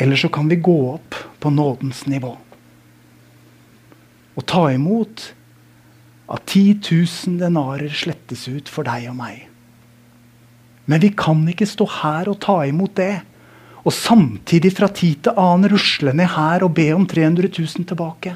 [0.00, 2.36] Eller så kan vi gå opp på nådens nivå
[4.32, 5.24] og ta imot
[6.32, 9.42] at 10 000 denarer slettes ut for deg og meg.
[10.88, 13.20] Men vi kan ikke stå her og ta imot det,
[13.82, 18.34] og samtidig fra tid til annen rusle ned her og be om 300 000 tilbake.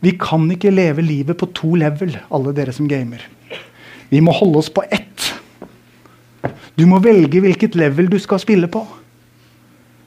[0.00, 3.20] Vi kan ikke leve livet på to level, alle dere som gamer.
[4.08, 5.26] Vi må holde oss på ett.
[6.78, 8.84] Du må velge hvilket level du skal spille på.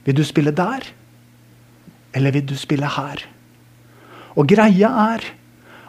[0.06, 0.88] Vil du spille der,
[2.14, 3.22] eller vil du spille her?
[4.36, 5.26] Og greia er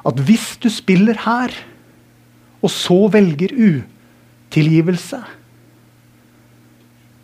[0.06, 1.54] at hvis du spiller her,
[2.62, 5.22] og så velger utilgivelse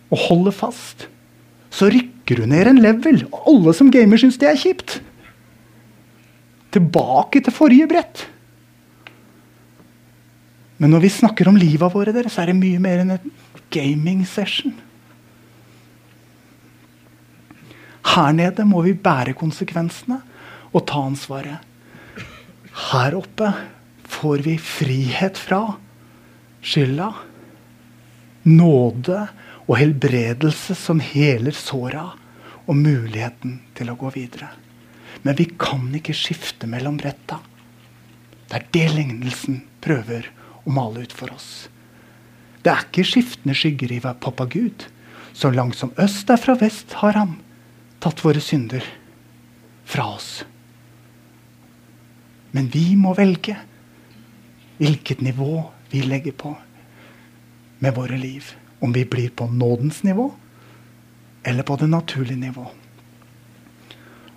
[0.09, 1.09] og holder fast,
[1.71, 3.23] så rykker du ned en level.
[3.29, 4.99] Og alle som gamer, syns det er kjipt.
[6.75, 8.25] Tilbake til forrige brett.
[10.79, 13.33] Men når vi snakker om livet våre, så er det mye mer enn en
[13.75, 14.75] gaming session.
[18.09, 20.21] Her nede må vi bære konsekvensene
[20.73, 21.65] og ta ansvaret.
[22.89, 23.51] Her oppe
[24.09, 25.63] får vi frihet fra
[26.65, 27.11] skylda.
[28.49, 29.19] Nåde
[29.69, 32.07] og helbredelse som heler såra,
[32.69, 34.51] og muligheten til å gå videre.
[35.25, 37.41] Men vi kan ikke skifte mellom bretta.
[38.49, 40.29] Det er det lignelsen prøver
[40.65, 41.69] å male ut for oss.
[42.63, 44.87] Det er ikke skiftende skygger i pappa Gud.
[45.33, 47.37] Så langt som øst er fra vest, har han
[48.03, 48.85] tatt våre synder
[49.89, 50.45] fra oss.
[52.55, 53.57] Men vi må velge
[54.79, 56.55] hvilket nivå vi legger på
[57.83, 58.55] med våre liv.
[58.81, 60.31] Om vi blir på nådens nivå
[61.43, 62.67] eller på det naturlige nivå.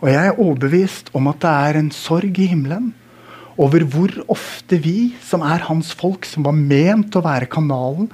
[0.02, 2.92] Og jeg er overbevist om at det er en sorg i himmelen
[3.62, 8.08] over hvor ofte vi, som er hans folk, som var ment å være kanalen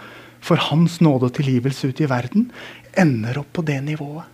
[0.43, 2.49] for hans nåde og tilgivelse ute i verden,
[2.97, 4.25] ender opp på det nivået.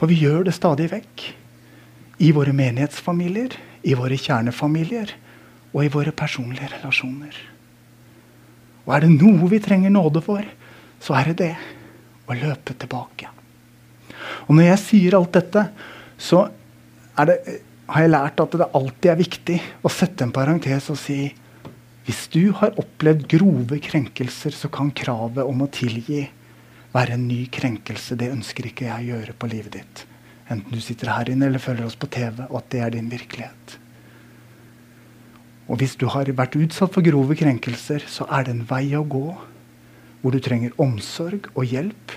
[0.00, 1.26] For vi gjør det stadig vekk
[2.24, 3.52] i våre menighetsfamilier,
[3.84, 5.12] i våre kjernefamilier
[5.74, 7.36] og i våre personlige relasjoner.
[8.86, 10.40] Og er det noe vi trenger nåde for,
[11.04, 11.52] så er det det
[12.24, 13.28] å løpe tilbake.
[14.48, 15.66] Og når jeg sier alt dette,
[16.16, 16.46] så
[17.28, 17.36] det,
[17.92, 21.20] har jeg lært at det alltid er viktig å sette en parentes og si
[22.06, 26.24] hvis du har opplevd grove krenkelser, så kan kravet om å tilgi
[26.94, 28.16] være en ny krenkelse.
[28.18, 30.04] Det ønsker ikke jeg å gjøre på livet ditt.
[30.50, 33.10] Enten du sitter her inne eller følger oss på TV, og at det er din
[33.12, 33.76] virkelighet.
[35.70, 39.06] Og hvis du har vært utsatt for grove krenkelser, så er det en vei å
[39.06, 39.28] gå
[40.20, 42.16] hvor du trenger omsorg og hjelp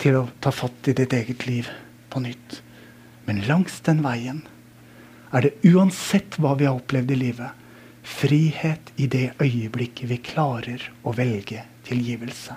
[0.00, 1.68] til å ta fatt i ditt eget liv
[2.12, 2.60] på nytt.
[3.26, 4.44] Men langs den veien
[5.34, 7.50] er det uansett hva vi har opplevd i livet,
[8.04, 12.54] frihet i det øyeblikket vi klarer å velge tilgivelse.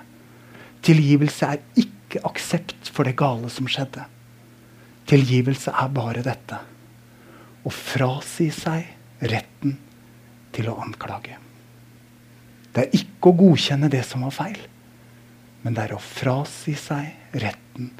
[0.84, 4.04] Tilgivelse er ikke aksept for det gale som skjedde.
[5.08, 6.58] Tilgivelse er bare dette.
[7.64, 9.76] Å frasi seg retten
[10.54, 11.36] til å anklage.
[12.72, 14.60] Det er ikke å godkjenne det som var feil,
[15.64, 17.90] men det er å frasi seg retten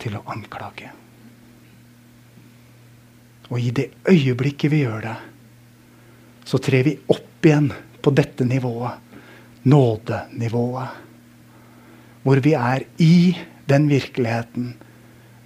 [0.00, 0.88] til å anklage.
[3.50, 5.16] Og i det øyeblikket vi gjør det,
[6.46, 7.68] så trer vi opp igjen
[8.00, 9.08] på dette nivået.
[9.70, 11.09] Nådenivået.
[12.22, 13.36] Hvor vi er i
[13.70, 14.74] den virkeligheten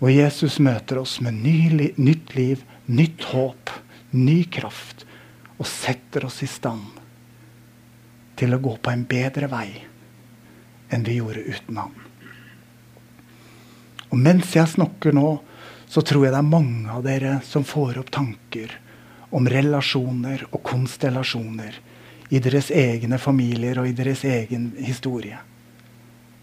[0.05, 3.71] hvor Jesus møter oss med ny, nytt liv, nytt håp,
[4.13, 5.07] ny kraft.
[5.57, 6.99] Og setter oss i stand
[8.37, 9.69] til å gå på en bedre vei
[10.93, 11.95] enn vi gjorde uten ham.
[14.11, 15.39] Og mens jeg snakker nå,
[15.89, 18.75] så tror jeg det er mange av dere som får opp tanker
[19.35, 21.81] om relasjoner og konstellasjoner
[22.35, 25.39] i deres egne familier og i deres egen historie.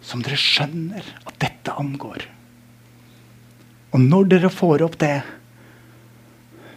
[0.02, 2.26] Som dere skjønner at dette angår.
[3.92, 5.20] Og når dere får opp det,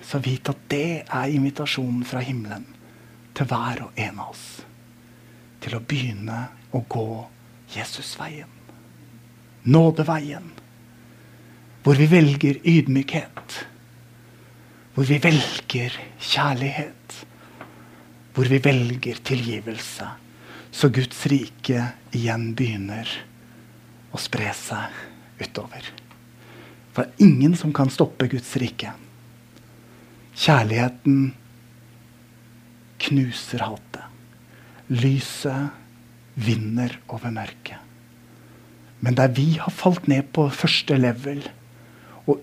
[0.05, 2.67] så vit at det er invitasjonen fra himmelen
[3.35, 4.49] til hver og en av oss.
[5.65, 6.41] Til å begynne
[6.75, 7.09] å gå
[7.75, 8.51] Jesusveien.
[9.65, 10.51] Nådeveien.
[11.85, 13.57] Hvor vi velger ydmykhet.
[14.95, 17.25] Hvor vi velger kjærlighet.
[18.35, 20.11] Hvor vi velger tilgivelse.
[20.75, 23.07] Så Guds rike igjen begynner
[24.11, 24.91] å spre seg
[25.39, 25.87] utover.
[26.95, 28.91] For det er ingen som kan stoppe Guds rike.
[30.35, 31.33] Kjærligheten
[33.07, 34.03] knuser hatet.
[34.91, 35.71] Lyset
[36.35, 37.79] vinner over mørket.
[38.99, 41.43] Men der vi har falt ned på første level,
[42.25, 42.41] og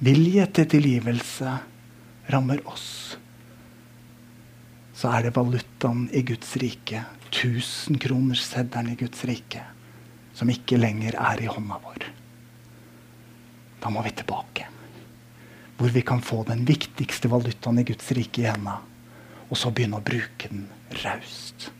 [0.00, 1.50] uvilje til tilgivelse
[2.32, 3.19] rammer oss,
[5.00, 6.98] så er det valutaen i Guds rike,
[7.32, 9.62] tusenkronersseddelen i Guds rike,
[10.36, 12.04] som ikke lenger er i hånda vår.
[13.80, 14.66] Da må vi tilbake.
[15.78, 18.76] Hvor vi kan få den viktigste valutaen i Guds rike i henda,
[19.48, 20.66] og så begynne å bruke den
[21.00, 21.70] raust.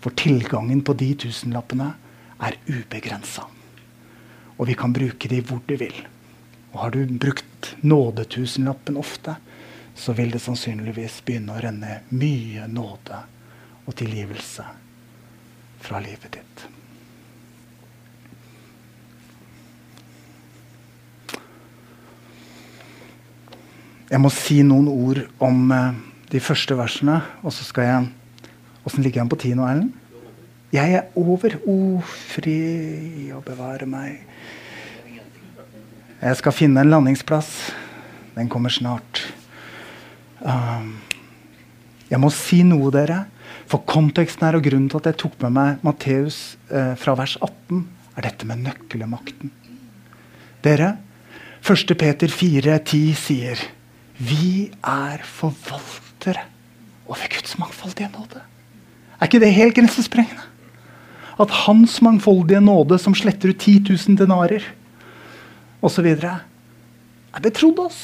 [0.00, 1.90] For tilgangen på de tusenlappene
[2.48, 3.44] er ubegrensa.
[4.56, 6.00] Og vi kan bruke de hvor du vil.
[6.72, 9.36] Og har du brukt nådetusenlappen ofte,
[9.98, 13.22] så vil det sannsynligvis begynne å renne mye nåde
[13.84, 14.66] og tilgivelse
[15.82, 16.66] fra livet ditt.
[24.08, 25.96] Jeg må si noen ord om eh,
[26.32, 28.06] de første versene, og så skal jeg
[28.88, 29.90] Åssen ligger han på tid nå, Erlend?
[30.72, 31.58] Jeg er over.
[31.68, 34.22] O, fri å bevare meg.
[36.22, 37.50] Jeg skal finne en landingsplass.
[38.36, 39.07] Den kommer snart.
[40.40, 40.94] Um,
[42.08, 43.24] jeg må si noe, dere.
[43.68, 47.36] For konteksten her og grunnen til at jeg tok med meg Matteus eh, fra vers
[47.44, 47.82] 18,
[48.16, 49.52] er dette med nøkkelmakten.
[50.64, 50.94] Dere,
[51.60, 51.92] 1.
[52.00, 53.60] Peter 4,10 sier
[54.18, 56.46] vi er forvaltere
[57.06, 58.40] over Guds mangfoldige nåde.
[59.18, 60.46] Er ikke det helt grensesprengende?
[61.38, 64.64] At hans mangfoldige nåde, som sletter ut 10 000 denarer
[65.82, 68.00] osv., er betrodd oss.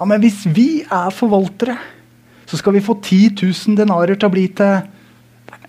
[0.00, 1.76] Ja, Men hvis vi er forvaltere,
[2.48, 4.80] så skal vi få 10 000 denarer til å bli til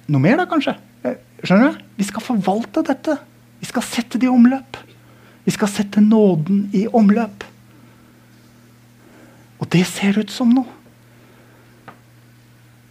[0.07, 0.77] noe mer, da kanskje.
[1.03, 1.81] Eh, skjønner du?
[1.99, 3.17] Vi skal forvalte dette.
[3.59, 4.79] Vi skal sette det i omløp.
[5.43, 7.43] Vi skal sette nåden i omløp.
[9.59, 10.79] Og det ser ut som noe.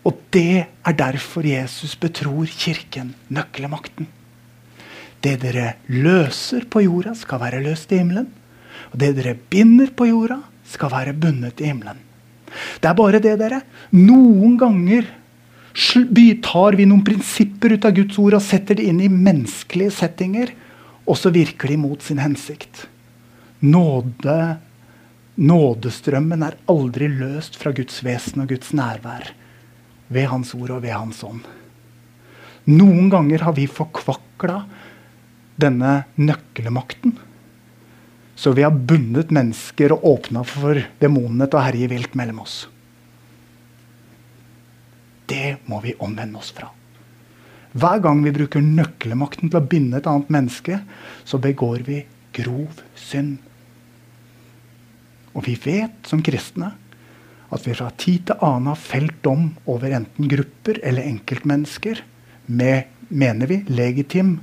[0.06, 4.08] Og det er derfor Jesus betror Kirken nøkkelmakten.
[5.20, 8.28] Det dere løser på jorda, skal være løst i himmelen.
[8.92, 10.38] Og det dere binder på jorda,
[10.70, 11.98] skal være bundet i himmelen.
[12.80, 13.60] Det er bare det, dere.
[13.94, 15.06] Noen ganger
[16.42, 20.50] tar vi noen prinsipper ut av Guds ord og setter det inn i menneskelige settinger,
[21.06, 22.86] og så virker de mot sin hensikt.
[23.60, 24.58] Nåde,
[25.36, 29.30] nådestrømmen er aldri løst fra Guds vesen og Guds nærvær
[30.10, 31.46] ved Hans ord og ved Hans ånd.
[32.70, 34.64] Noen ganger har vi forkvakla
[35.60, 37.14] denne nøkkelmakten.
[38.40, 42.54] Så vi har bundet mennesker og åpna for demonene til å herje vilt mellom oss.
[45.28, 46.70] Det må vi omvende oss fra.
[47.76, 50.78] Hver gang vi bruker nøkkelmakten til å binde et annet menneske,
[51.28, 51.98] så begår vi
[52.38, 53.36] grov synd.
[55.36, 56.70] Og vi vet som kristne
[57.52, 62.00] at vi fra tid til annen har felt dom over enten grupper eller enkeltmennesker
[62.56, 64.38] med, mener vi, legitim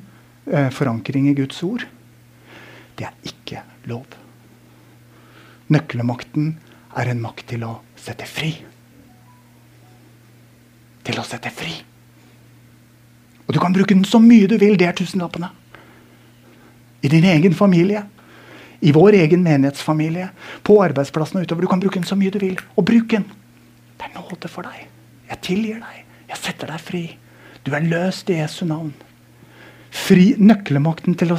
[0.46, 1.88] eh, forankring i Guds ord.
[2.94, 4.06] Det er ikke lov.
[5.74, 6.56] Nøkkelmakten
[6.98, 8.54] er en makt til å sette fri.
[11.08, 11.74] Til å sette fri.
[13.48, 14.78] Og du kan bruke den så mye du vil.
[14.80, 15.50] Det er tusenlappene.
[17.04, 18.04] I din egen familie
[18.80, 20.30] i vår egen menighetsfamilie,
[20.64, 21.66] på arbeidsplassen og utover.
[21.66, 22.60] Du kan bruke den så mye du vil.
[22.76, 23.26] Og bruk den.
[23.98, 24.86] Det er nåde for deg.
[25.32, 26.04] Jeg tilgir deg.
[26.30, 27.04] Jeg setter deg fri.
[27.66, 28.94] Du er løst i Jesu navn.
[29.94, 31.38] Fri, nøkkelmakten til å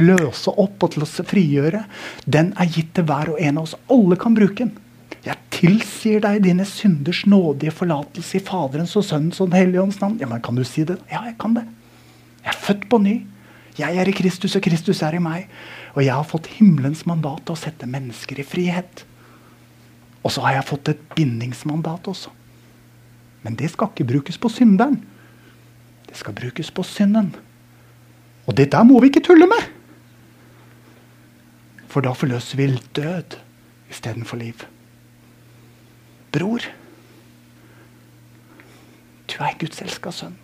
[0.00, 1.84] løse opp og til å frigjøre,
[2.26, 3.74] den er gitt til hver og en av oss.
[3.90, 4.76] Alle kan bruke den.
[5.24, 9.98] Jeg tilsier deg dine synders nådige forlatelse i Faderens og Sønnens og Den hellige ånds
[10.00, 10.18] navn.
[10.20, 11.00] Ja, men Kan du si det?
[11.10, 11.66] Ja, jeg kan det.
[12.44, 13.16] Jeg er født på ny.
[13.78, 15.48] Jeg er i Kristus, og Kristus er i meg.
[15.94, 19.04] Og jeg har fått himmelens mandat til å sette mennesker i frihet.
[20.22, 22.32] Og så har jeg fått et bindingsmandat også.
[23.42, 24.98] Men det skal ikke brukes på synderen.
[26.08, 27.34] Det skal brukes på synden.
[28.48, 29.66] Og det der må vi ikke tulle med!
[31.88, 33.38] For da forløser vi død
[33.92, 34.64] istedenfor liv.
[36.32, 36.64] Bror,
[39.28, 40.36] du er Guds elska sønn.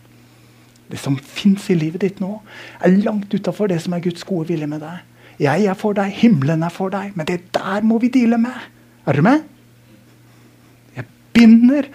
[0.88, 2.38] Det som fins i livet ditt nå,
[2.84, 5.00] er langt utafor det som er Guds gode vilje med deg.
[5.40, 8.68] Jeg er for deg, himmelen er for deg, men det der må vi deale med.
[9.08, 9.42] Er du med?
[10.96, 11.88] Jeg binder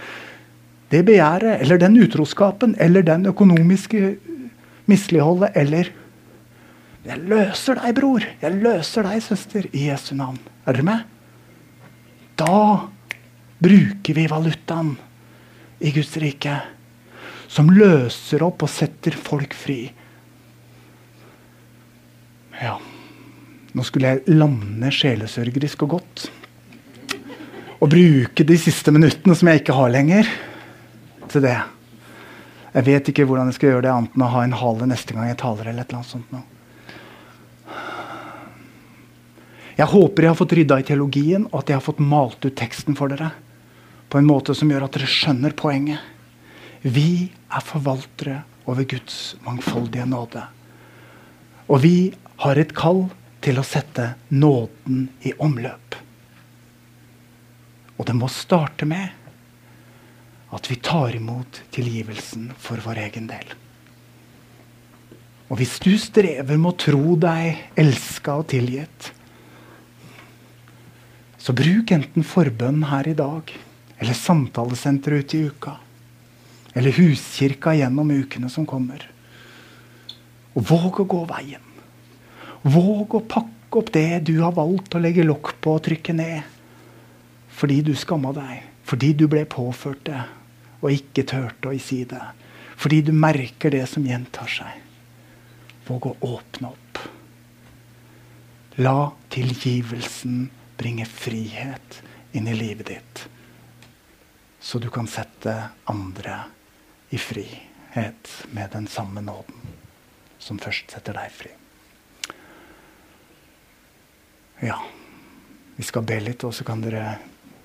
[0.89, 4.17] det begjæret eller den utroskapen eller den økonomiske
[4.89, 5.91] misligholdet eller
[7.09, 8.25] Jeg løser deg, bror.
[8.41, 10.37] Jeg løser deg, søster, i Jesu navn.
[10.65, 11.15] Er dere med?
[12.37, 12.89] Da
[13.59, 14.93] bruker vi valutaen
[15.83, 16.53] i Guds rike
[17.49, 19.81] som løser opp og setter folk fri.
[22.59, 22.77] Ja
[23.69, 26.23] Nå skulle jeg lande sjelesørgerisk og godt.
[27.79, 30.29] Og bruke de siste minuttene som jeg ikke har lenger,
[31.29, 31.53] til det.
[32.73, 35.13] Jeg vet ikke hvordan jeg skal gjøre det annet enn å ha en hale neste
[35.13, 35.69] gang jeg taler.
[35.69, 36.41] eller et eller annet sånt nå.
[39.79, 42.55] Jeg håper jeg har fått rydda i teologien, og at jeg har fått malt ut
[42.59, 43.29] teksten for dere.
[44.11, 46.01] På en måte som gjør at dere skjønner poenget.
[46.83, 50.43] Vi er forvaltere over Guds mangfoldige nåde.
[51.71, 52.11] Og vi
[52.43, 53.05] har et kall
[53.43, 55.95] til å sette nåden i omløp.
[57.99, 59.15] Og det må starte med
[60.55, 63.55] at vi tar imot tilgivelsen for vår egen del.
[65.49, 69.11] Og hvis du strever med å tro deg elska og tilgitt,
[71.39, 73.53] så bruk enten forbønn her i dag,
[73.99, 75.77] eller samtalesenteret ute i uka.
[76.75, 79.05] Eller huskirka gjennom ukene som kommer.
[80.53, 81.63] Og våg å gå veien.
[82.61, 86.43] Våg å pakke opp det du har valgt å legge lokk på og trykke ned.
[87.55, 88.67] Fordi du skamma deg.
[88.87, 90.21] Fordi du ble påført det
[90.79, 92.21] og ikke turte å si det.
[92.79, 94.77] Fordi du merker det som gjentar seg.
[95.87, 97.01] Våg å åpne opp.
[98.79, 100.47] La tilgivelsen
[100.79, 102.01] bringe frihet
[102.31, 103.29] inn i livet ditt.
[104.59, 106.39] Så du kan sette andre
[107.09, 109.55] i frihet med den samme nåden
[110.39, 111.51] som først setter deg fri.
[114.63, 114.79] Ja,
[115.75, 117.17] vi skal be litt, og så kan dere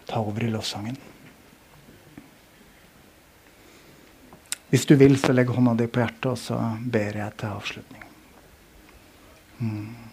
[0.07, 0.99] ta over i lovsangen.
[4.71, 8.09] Hvis du vil, så legg hånda di på hjertet, og så ber jeg til avslutning.
[9.63, 10.05] Mm.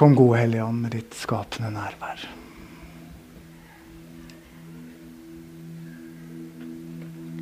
[0.00, 2.22] Kom, gode Hellige Ånd, med ditt skapende nærvær.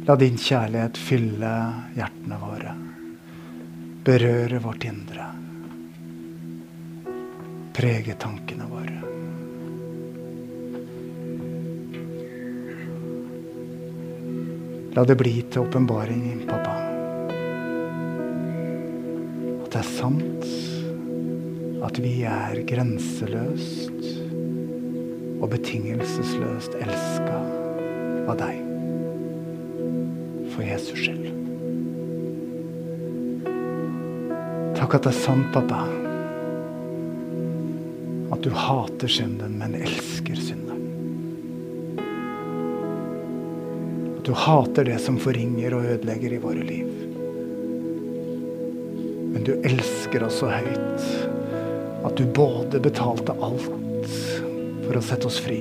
[0.09, 1.53] La din kjærlighet fylle
[1.95, 2.73] hjertene våre,
[4.09, 5.29] berøre vårt indre,
[7.79, 8.99] prege tankene våre.
[14.99, 16.75] La det bli til åpenbaring, pappa,
[19.61, 20.68] at det er sant
[21.89, 24.09] at vi er grenseløst
[25.39, 27.39] og betingelsesløst elska
[28.29, 28.59] av deg.
[30.53, 31.31] For Jesus skyld.
[34.77, 35.81] Takk at det er sant, pappa,
[38.37, 40.85] at du hater synden, men elsker synden.
[44.19, 46.93] At du hater det som forringer og ødelegger i våre liv.
[49.33, 51.39] Men du elsker oss så høyt
[52.09, 53.67] at du både betalte alt
[54.87, 55.61] for å sette oss fri,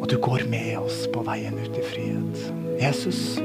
[0.00, 2.40] og du går med oss på veien ut i frihet.
[2.80, 3.36] Jesus,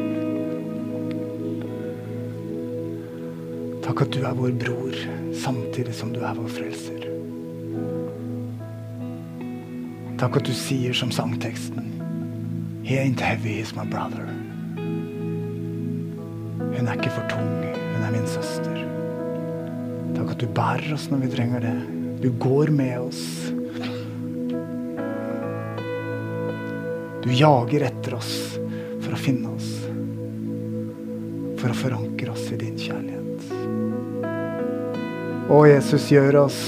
[3.85, 4.97] takk at du er vår bror
[5.37, 7.05] samtidig som du er vår frelser.
[10.15, 11.91] Takk at du sier som sangteksten
[12.85, 14.29] He ain't heavy, he's my brother.
[16.77, 18.84] Hun er ikke for tung, hun er min søster.
[20.35, 21.73] At du bærer oss når vi trenger det.
[22.19, 23.21] Du går med oss.
[27.23, 28.33] Du jager etter oss
[28.99, 29.69] for å finne oss.
[31.61, 33.45] For å forankre oss i din kjærlighet.
[35.47, 36.59] Å, Jesus, gjør oss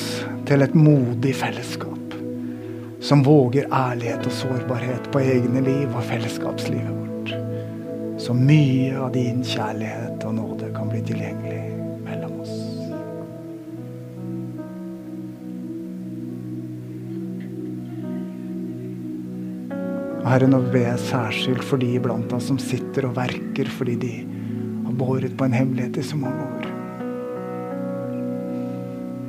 [0.48, 2.16] til et modig fellesskap
[3.04, 7.36] Som våger ærlighet og sårbarhet på egne liv og fellesskapslivet vårt.
[8.24, 11.37] Så mye av din kjærlighet og nåde kan bli tilgjengelig
[20.28, 24.14] Herre, nå ber jeg særskilt for de iblant oss som sitter og verker fordi de
[24.86, 26.68] har båret på en hemmelighet i så mange år.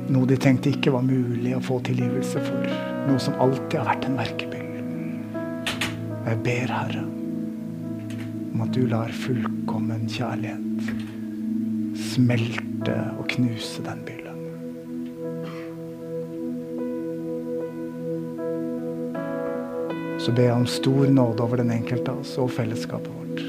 [0.09, 2.71] Noe de tenkte ikke var mulig å få tilgivelse for.
[3.05, 4.65] Noe som alltid har vært en verkebyll.
[6.29, 7.05] Jeg ber, Herre,
[8.49, 10.69] om at du lar fullkommen kjærlighet
[12.19, 14.28] smelte og knuse den byllen.
[20.29, 23.39] Så ber om stor nåde over den enkelte av oss og fellesskapet vårt.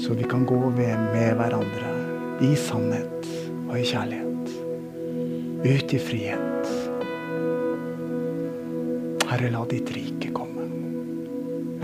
[0.00, 1.90] Så vi kan gå med, med hverandre
[2.40, 3.28] i sannhet
[3.66, 4.48] og i kjærlighet.
[5.66, 6.72] Ut i frihet.
[9.28, 10.64] Herre, la ditt rike komme.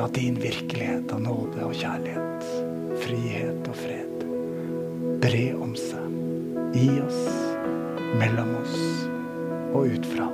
[0.01, 2.49] La din virkelighet av nåde og kjærlighet,
[3.05, 4.25] frihet og fred
[5.21, 7.21] bre om seg i oss,
[8.17, 8.81] mellom oss
[9.75, 10.34] og ut fra oss.